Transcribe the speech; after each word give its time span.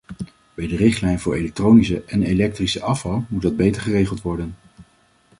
Bij 0.53 0.67
de 0.67 0.75
richtlijn 0.75 1.19
voor 1.19 1.35
elektronische 1.35 2.03
en 2.05 2.23
elektrische 2.23 2.81
afval 2.83 3.25
moet 3.27 3.41
dat 3.41 3.57
beter 3.57 3.81
geregeld 3.81 4.21
worden. 4.21 4.55